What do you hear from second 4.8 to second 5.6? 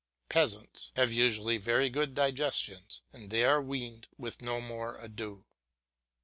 ado.